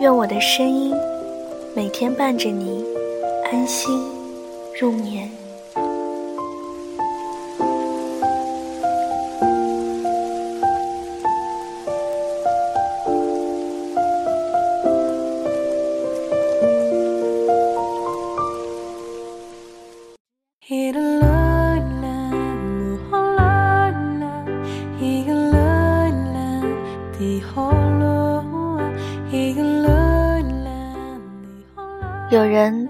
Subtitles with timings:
[0.00, 0.94] 愿我的声音
[1.76, 2.82] 每天伴着你
[3.52, 4.02] 安心
[4.80, 5.30] 入眠。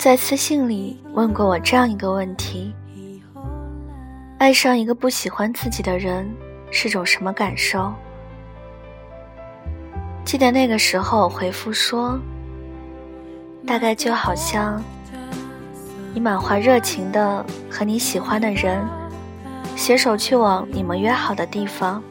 [0.00, 2.74] 在私信里问过我这样一个问题：
[4.38, 6.26] 爱上一个不喜欢自己的人
[6.70, 7.92] 是种什么感受？
[10.24, 12.18] 记得那个时候，我回复说，
[13.66, 14.82] 大概就好像
[16.14, 18.82] 你满怀热情的和你喜欢的人
[19.76, 22.02] 携手去往你们约好的地方，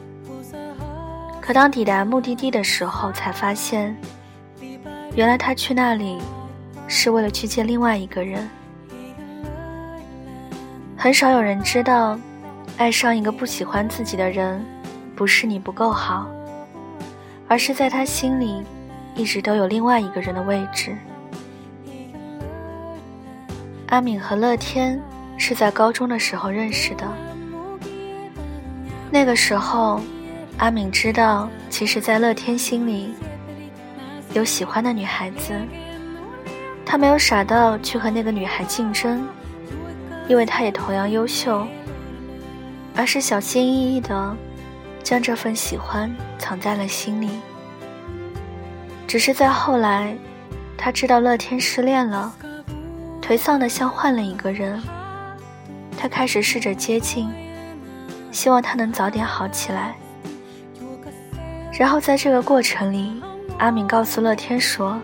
[1.40, 3.96] 可当抵达目的地的时候，才发现，
[5.16, 6.20] 原来他去那里。
[6.92, 8.50] 是为了去见另外一个人。
[10.96, 12.18] 很少有人知道，
[12.76, 14.62] 爱上一个不喜欢自己的人，
[15.14, 16.28] 不是你不够好，
[17.46, 18.64] 而是在他心里，
[19.14, 20.94] 一直都有另外一个人的位置。
[23.86, 25.00] 阿敏和乐天
[25.38, 27.06] 是在高中的时候认识的。
[29.12, 30.00] 那个时候，
[30.58, 33.14] 阿敏知道，其实，在乐天心里，
[34.34, 35.54] 有喜欢的女孩子。
[36.84, 39.26] 他没有傻到去和那个女孩竞争，
[40.28, 41.66] 因为他也同样优秀，
[42.96, 44.36] 而是小心翼翼的
[45.02, 47.30] 将这份喜欢藏在了心里。
[49.06, 50.16] 只是在后来，
[50.76, 52.34] 他知道乐天失恋了，
[53.22, 54.82] 颓丧的像换了一个人。
[55.96, 57.28] 他开始试着接近，
[58.32, 59.94] 希望他能早点好起来。
[61.78, 63.22] 然后在这个过程里，
[63.58, 65.00] 阿敏告诉乐天说：“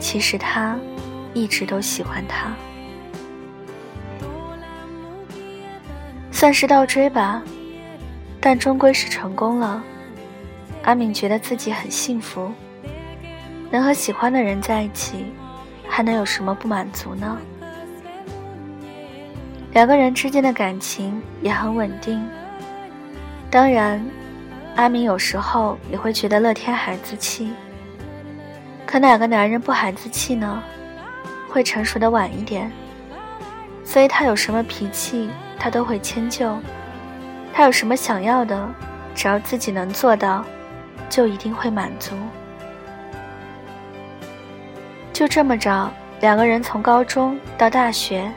[0.00, 0.76] 其实他。”
[1.34, 2.54] 一直都喜欢他，
[6.30, 7.42] 算是倒追吧，
[8.40, 9.82] 但终归是成功了。
[10.84, 12.52] 阿敏觉得自己很幸福，
[13.70, 15.26] 能和喜欢的人在一起，
[15.88, 17.36] 还能有什么不满足呢？
[19.72, 22.24] 两个人之间的感情也很稳定。
[23.50, 24.00] 当然，
[24.76, 27.50] 阿敏有时候也会觉得乐天孩子气，
[28.86, 30.62] 可哪个男人不孩子气呢？
[31.54, 32.68] 会成熟的晚一点，
[33.84, 36.58] 所以他有什么脾气，他都会迁就。
[37.52, 38.68] 他有什么想要的，
[39.14, 40.44] 只要自己能做到，
[41.08, 42.16] 就一定会满足。
[45.12, 45.88] 就这么着，
[46.20, 48.28] 两个人从高中到大学，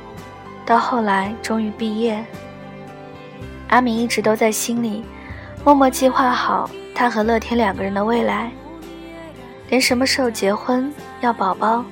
[0.64, 2.24] 到后来终于毕业。
[3.70, 5.04] 阿敏一直都在心里，
[5.66, 8.52] 默默计划好他和乐天两个人的未来，
[9.70, 11.84] 连什么时候结婚、要宝宝。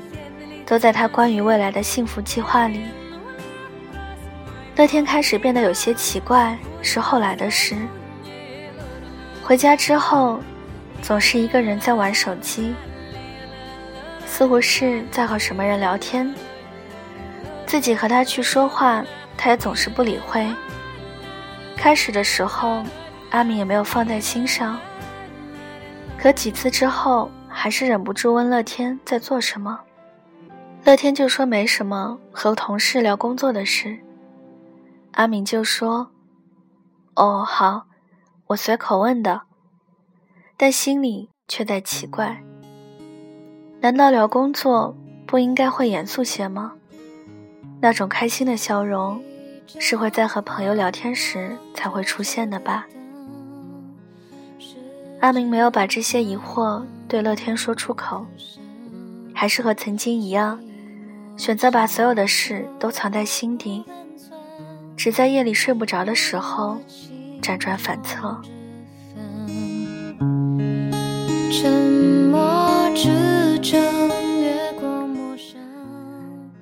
[0.65, 2.81] 都在他关于未来的幸福计划里。
[4.75, 7.75] 乐天开始变得有些奇怪，是后来的事。
[9.43, 10.39] 回家之后，
[11.01, 12.73] 总是一个人在玩手机，
[14.25, 16.33] 似乎是在和什么人聊天。
[17.65, 19.05] 自己和他去说话，
[19.37, 20.45] 他也总是不理会。
[21.77, 22.83] 开始的时候，
[23.29, 24.79] 阿敏也没有放在心上。
[26.17, 29.79] 可几次之后，还是忍不住问乐天在做什么。
[30.85, 33.97] 乐天就说没什么，和同事聊工作的事。
[35.13, 36.11] 阿敏就说
[37.17, 37.87] ：“哦，好，
[38.45, 39.41] 我随口问的。”
[40.55, 42.43] 但心里却在奇怪：
[43.81, 44.95] 难道聊工作
[45.25, 46.73] 不应该会严肃些吗？
[47.81, 49.19] 那种开心的笑容，
[49.79, 52.85] 是会在和朋友聊天时才会出现的吧？
[55.19, 58.23] 阿明没有把这些疑惑对乐天说出口，
[59.33, 60.61] 还是和曾经一样。
[61.37, 63.83] 选择把所有的事都藏在心底，
[64.95, 66.77] 只在夜里睡不着的时候
[67.41, 68.41] 辗转反侧。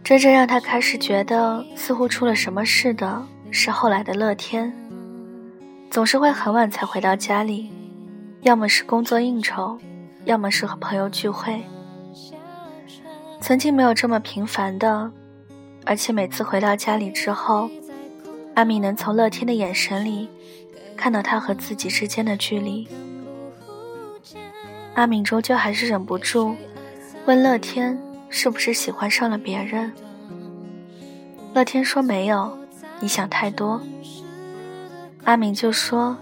[0.04, 4.72] 真正让他开始觉得似乎出了什么事的是后来的乐天，
[5.90, 7.72] 总是会很晚才回到家里，
[8.42, 9.80] 要么是工作应酬，
[10.26, 11.64] 要么是和朋友聚会。
[13.44, 15.12] 曾经没有这么频繁的，
[15.86, 17.70] 而且每次回到家里之后，
[18.56, 20.30] 阿敏能从乐天的眼神里
[20.96, 22.88] 看到他和自己之间的距离。
[24.94, 26.56] 阿敏终究还是忍不住
[27.26, 29.92] 问乐天是不是喜欢上了别人。
[31.54, 32.58] 乐天说没有，
[33.02, 33.82] 你想太多。
[35.26, 36.16] 阿敏就说：“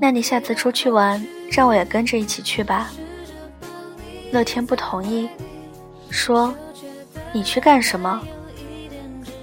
[0.00, 2.90] 那你下次出去玩，让我也跟着一起去吧。”
[4.32, 5.28] 乐天不同意。
[6.10, 6.54] 说
[7.32, 8.20] ：“你去干什么？”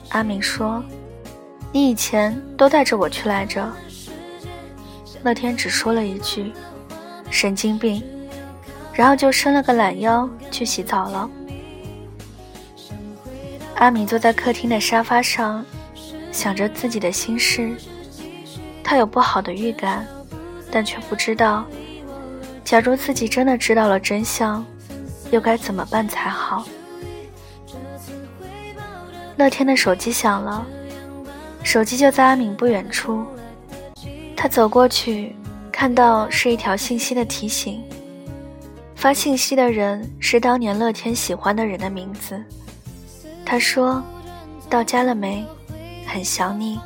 [0.09, 0.83] 阿明说
[1.71, 3.71] ：“你以前都带着我去来着。”
[5.23, 6.51] 乐天只说了一句
[7.29, 8.03] ：“神经病。”
[8.93, 11.29] 然后就伸了个懒腰去洗澡了。
[13.75, 15.65] 阿敏坐在客厅的沙发上，
[16.31, 17.75] 想着自己的心事。
[18.81, 20.07] 他有不好的预感，
[20.71, 21.65] 但却不知道，
[22.63, 24.65] 假如自己真的知道了真相。
[25.31, 26.65] 又该怎么办才好？
[29.37, 30.65] 乐天的手机响了，
[31.61, 33.25] 手机就在阿敏不远处。
[34.35, 35.35] 他走过去，
[35.71, 37.83] 看到是一条信息的提醒。
[38.95, 42.41] 发信息的人是当年乐天喜欢的人的名字。
[43.45, 44.01] 他说
[44.69, 45.45] ：“到家了没？
[46.07, 46.79] 很想你。”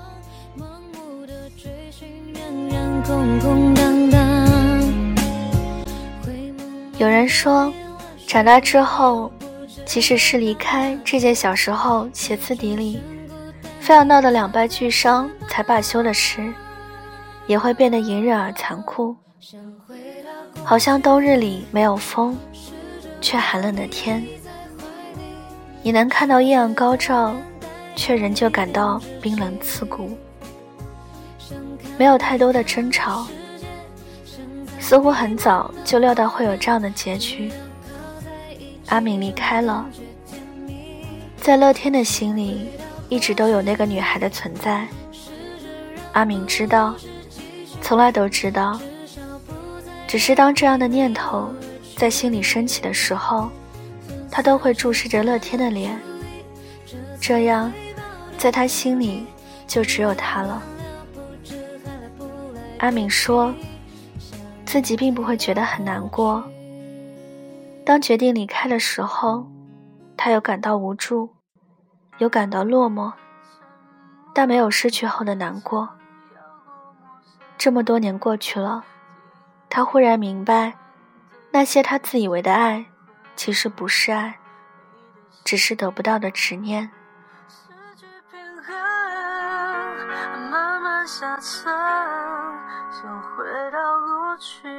[6.98, 7.72] 有人说。
[8.30, 9.32] 长大之后，
[9.88, 13.02] 即使是离开这件小时候歇斯底里、
[13.80, 16.54] 非要闹得两败俱伤才罢休的事，
[17.48, 19.18] 也会变得隐忍而残酷。
[20.64, 22.38] 好像冬日里没有风，
[23.20, 24.24] 却寒冷的天。
[25.82, 27.36] 你能看到艳阳高照，
[27.96, 30.16] 却仍旧感到冰冷刺骨。
[31.98, 33.26] 没有太多的争吵，
[34.80, 37.52] 似乎很早就料到会有这样的结局。
[38.90, 39.88] 阿敏离开了，
[41.38, 42.68] 在乐天的心里，
[43.08, 44.88] 一直都有那个女孩的存在。
[46.14, 46.96] 阿敏知道，
[47.82, 48.80] 从来都知道，
[50.08, 51.54] 只是当这样的念头
[51.96, 53.50] 在心里升起的时候，
[54.32, 55.96] 他都会注视着乐天的脸，
[57.22, 57.72] 这样，
[58.40, 59.28] 在他心里
[59.68, 60.64] 就只有他了。
[62.80, 63.54] 阿敏说，
[64.66, 66.44] 自己并不会觉得很难过。
[67.86, 69.50] 当决定离开的时候，
[70.16, 71.36] 他有感到无助，
[72.20, 73.14] 有感到落寞，
[74.34, 75.90] 但没有失去后的难过。
[77.58, 78.86] 这么多年过去了，
[79.70, 80.78] 他忽然明白，
[81.52, 82.86] 那些他自以为的爱，
[83.36, 84.40] 其实不是爱，
[85.44, 86.92] 只是得不到的执念。
[90.52, 94.79] 慢慢下想回到过去。